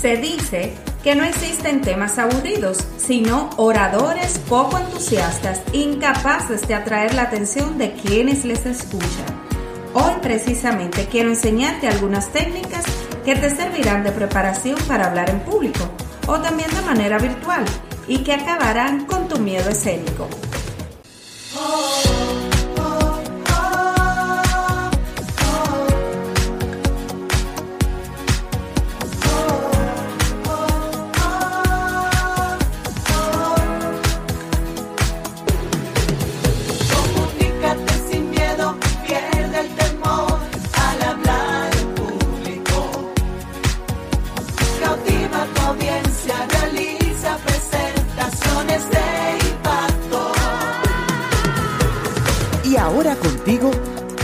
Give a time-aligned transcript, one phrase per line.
[0.00, 7.22] Se dice que no existen temas aburridos, sino oradores poco entusiastas, incapaces de atraer la
[7.22, 9.24] atención de quienes les escuchan.
[9.94, 12.84] Hoy precisamente quiero enseñarte algunas técnicas
[13.24, 15.88] que te servirán de preparación para hablar en público
[16.26, 17.64] o también de manera virtual
[18.06, 20.28] y que acabarán con tu miedo escénico.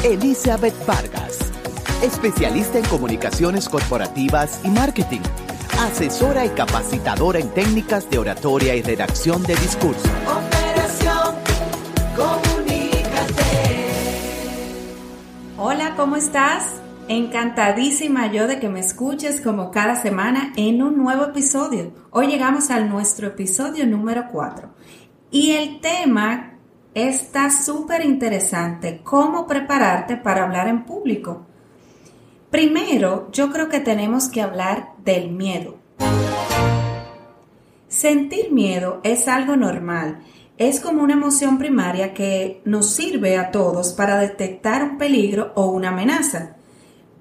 [0.05, 1.39] Elizabeth Vargas,
[2.03, 5.21] especialista en comunicaciones corporativas y marketing,
[5.79, 10.09] asesora y capacitadora en técnicas de oratoria y redacción de discurso.
[10.27, 11.37] Operación
[12.17, 13.45] Comunícate.
[15.57, 16.81] Hola, ¿cómo estás?
[17.07, 21.93] Encantadísima yo de que me escuches como cada semana en un nuevo episodio.
[22.11, 24.69] Hoy llegamos al nuestro episodio número 4
[25.31, 26.52] y el tema
[26.95, 31.47] Está súper interesante cómo prepararte para hablar en público.
[32.51, 35.79] Primero, yo creo que tenemos que hablar del miedo.
[37.89, 40.19] Sentir miedo es algo normal.
[40.59, 45.71] Es como una emoción primaria que nos sirve a todos para detectar un peligro o
[45.71, 46.57] una amenaza.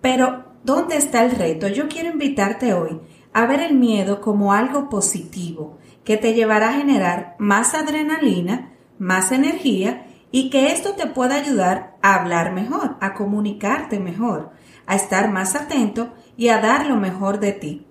[0.02, 1.70] Pero, ¿dónde está el reto?
[1.70, 3.00] Yo quiero invitarte hoy
[3.32, 9.32] a ver el miedo como algo positivo que te llevará a generar más adrenalina, más
[9.32, 14.52] energía y que esto te pueda ayudar a hablar mejor, a comunicarte mejor,
[14.86, 17.88] a estar más atento y a dar lo mejor de ti.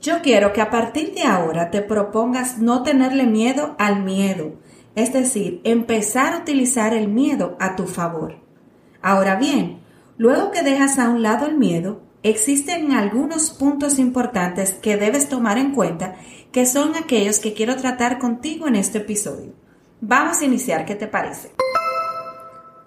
[0.00, 4.52] Yo quiero que a partir de ahora te propongas no tenerle miedo al miedo,
[4.94, 8.36] es decir, empezar a utilizar el miedo a tu favor.
[9.02, 9.80] Ahora bien,
[10.18, 15.58] luego que dejas a un lado el miedo, existen algunos puntos importantes que debes tomar
[15.58, 16.14] en cuenta
[16.52, 19.67] que son aquellos que quiero tratar contigo en este episodio.
[20.00, 21.50] Vamos a iniciar, ¿qué te parece?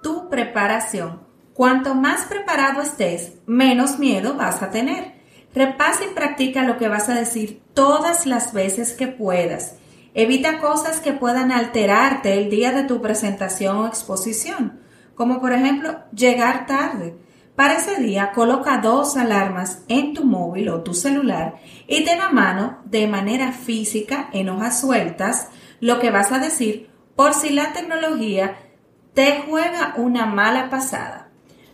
[0.01, 1.19] Tu preparación.
[1.53, 5.15] Cuanto más preparado estés, menos miedo vas a tener.
[5.53, 9.75] Repasa y practica lo que vas a decir todas las veces que puedas.
[10.13, 14.79] Evita cosas que puedan alterarte el día de tu presentación o exposición,
[15.13, 17.17] como por ejemplo llegar tarde.
[17.57, 21.55] Para ese día coloca dos alarmas en tu móvil o tu celular
[21.87, 25.49] y ten a mano de manera física en hojas sueltas
[25.81, 26.90] lo que vas a decir
[27.21, 28.57] por si la tecnología
[29.13, 31.29] te juega una mala pasada.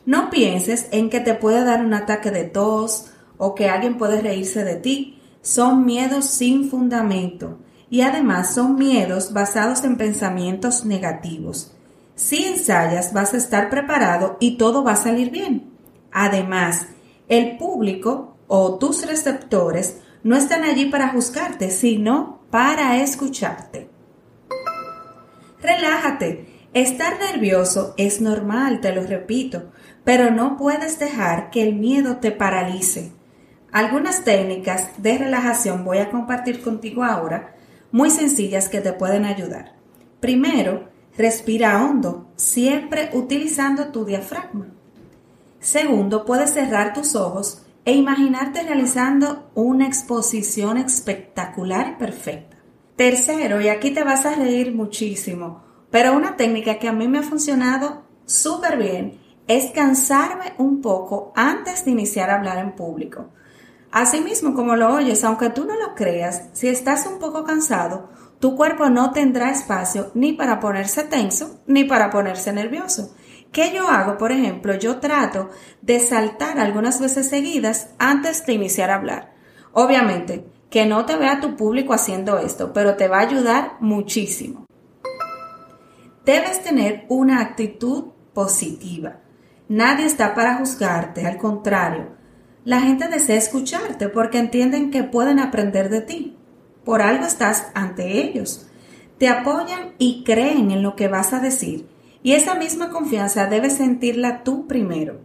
[0.05, 4.19] No pienses en que te puede dar un ataque de tos o que alguien puede
[4.19, 5.21] reírse de ti.
[5.41, 7.59] Son miedos sin fundamento
[7.89, 11.71] y además son miedos basados en pensamientos negativos.
[12.15, 15.71] Si ensayas vas a estar preparado y todo va a salir bien.
[16.11, 16.87] Además,
[17.29, 23.95] el público o tus receptores no están allí para juzgarte, sino para escucharte.
[25.61, 26.45] Relájate.
[26.73, 29.71] Estar nervioso es normal, te lo repito,
[30.03, 33.11] pero no puedes dejar que el miedo te paralice.
[33.71, 37.55] Algunas técnicas de relajación voy a compartir contigo ahora,
[37.91, 39.73] muy sencillas que te pueden ayudar.
[40.19, 44.67] Primero, respira hondo, siempre utilizando tu diafragma.
[45.59, 52.56] Segundo, puedes cerrar tus ojos e imaginarte realizando una exposición espectacular y perfecta.
[52.97, 57.19] Tercero, y aquí te vas a reír muchísimo, pero una técnica que a mí me
[57.19, 63.29] ha funcionado súper bien es cansarme un poco antes de iniciar a hablar en público.
[63.91, 68.09] Asimismo, como lo oyes, aunque tú no lo creas, si estás un poco cansado,
[68.39, 73.15] tu cuerpo no tendrá espacio ni para ponerse tenso ni para ponerse nervioso.
[73.51, 74.17] ¿Qué yo hago?
[74.17, 75.51] Por ejemplo, yo trato
[75.83, 79.35] de saltar algunas veces seguidas antes de iniciar a hablar.
[79.71, 84.65] Obviamente, que no te vea tu público haciendo esto, pero te va a ayudar muchísimo.
[86.25, 89.21] Debes tener una actitud positiva.
[89.69, 92.17] Nadie está para juzgarte, al contrario.
[92.65, 96.37] La gente desea escucharte porque entienden que pueden aprender de ti.
[96.83, 98.67] Por algo estás ante ellos.
[99.17, 101.87] Te apoyan y creen en lo que vas a decir.
[102.23, 105.21] Y esa misma confianza debes sentirla tú primero.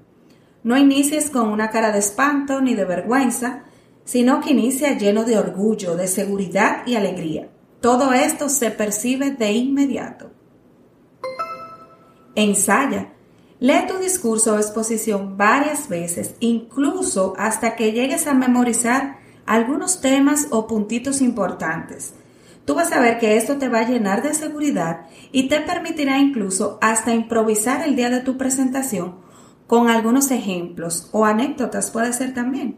[0.63, 3.65] No inicies con una cara de espanto ni de vergüenza,
[4.05, 7.49] sino que inicia lleno de orgullo, de seguridad y alegría.
[7.81, 10.31] Todo esto se percibe de inmediato.
[12.35, 13.13] Ensaya.
[13.59, 20.49] Lee tu discurso o exposición varias veces, incluso hasta que llegues a memorizar algunos temas
[20.51, 22.15] o puntitos importantes.
[22.65, 26.19] Tú vas a ver que esto te va a llenar de seguridad y te permitirá
[26.19, 29.17] incluso hasta improvisar el día de tu presentación
[29.67, 32.77] con algunos ejemplos o anécdotas puede ser también.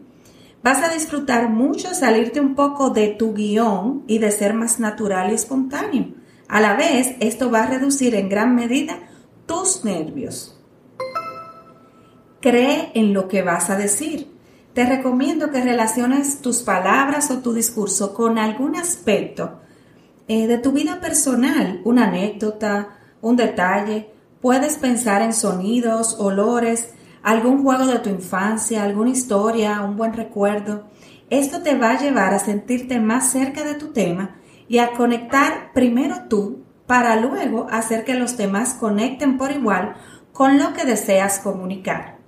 [0.65, 5.29] Vas a disfrutar mucho salirte un poco de tu guion y de ser más natural
[5.29, 6.15] y espontáneo.
[6.47, 8.97] A la vez, esto va a reducir en gran medida
[9.45, 10.59] tus nervios.
[12.41, 14.35] Cree en lo que vas a decir.
[14.73, 19.59] Te recomiendo que relaciones tus palabras o tu discurso con algún aspecto
[20.27, 24.09] eh, de tu vida personal, una anécdota, un detalle.
[24.41, 26.89] Puedes pensar en sonidos, olores,
[27.25, 30.85] algún juego de tu infancia, alguna historia, un buen recuerdo.
[31.31, 34.35] Esto te va a llevar a sentirte más cerca de tu tema
[34.67, 39.95] y a conectar primero tú para luego hacer que los demás conecten por igual
[40.33, 42.19] con lo que deseas comunicar.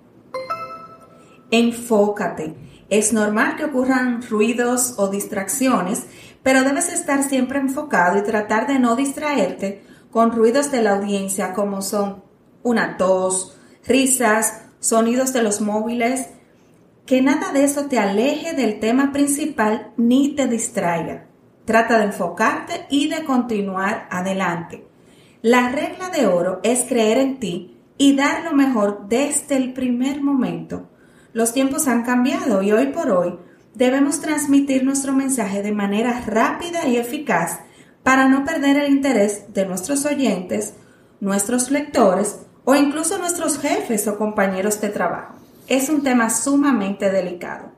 [1.52, 2.56] Enfócate.
[2.90, 6.08] Es normal que ocurran ruidos o distracciones,
[6.42, 11.54] pero debes estar siempre enfocado y tratar de no distraerte con ruidos de la audiencia
[11.54, 12.24] como son
[12.64, 16.28] una tos, risas, sonidos de los móviles,
[17.06, 21.28] que nada de eso te aleje del tema principal ni te distraiga.
[21.66, 24.86] Trata de enfocarte y de continuar adelante.
[25.42, 30.22] La regla de oro es creer en ti y dar lo mejor desde el primer
[30.22, 30.90] momento.
[31.34, 33.38] Los tiempos han cambiado y hoy por hoy
[33.76, 37.60] debemos transmitir nuestro mensaje de manera rápida y eficaz
[38.04, 40.74] para no perder el interés de nuestros oyentes,
[41.20, 45.36] nuestros lectores o incluso nuestros jefes o compañeros de trabajo.
[45.70, 47.72] Es un tema sumamente delicado.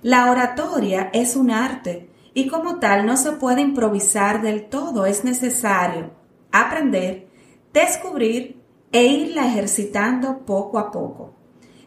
[0.00, 5.22] La oratoria es un arte y como tal no se puede improvisar del todo, es
[5.22, 6.12] necesario
[6.50, 7.28] aprender,
[7.74, 8.58] descubrir
[8.90, 11.34] e irla ejercitando poco a poco.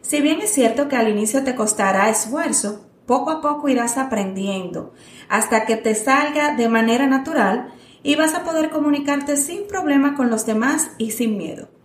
[0.00, 4.92] Si bien es cierto que al inicio te costará esfuerzo, poco a poco irás aprendiendo
[5.28, 7.72] hasta que te salga de manera natural
[8.04, 11.75] y vas a poder comunicarte sin problema con los demás y sin miedo.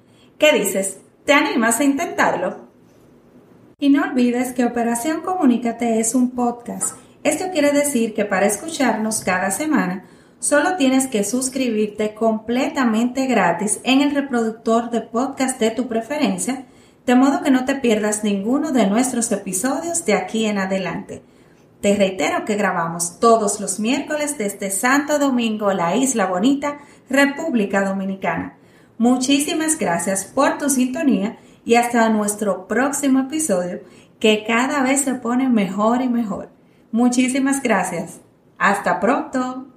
[0.41, 0.97] ¿Qué dices?
[1.23, 2.67] ¿Te animas a intentarlo?
[3.79, 9.23] Y no olvides que Operación Comunícate es un podcast esto quiere decir que para escucharnos
[9.23, 10.05] cada semana,
[10.39, 16.65] solo tienes que suscribirte completamente gratis en el reproductor de podcast de tu preferencia,
[17.05, 21.21] de modo que no te pierdas ninguno de nuestros episodios de aquí en adelante.
[21.79, 28.57] Te reitero que grabamos todos los miércoles desde Santo Domingo, la Isla Bonita, República Dominicana.
[29.01, 33.81] Muchísimas gracias por tu sintonía y hasta nuestro próximo episodio
[34.19, 36.49] que cada vez se pone mejor y mejor.
[36.91, 38.21] Muchísimas gracias.
[38.59, 39.70] Hasta pronto.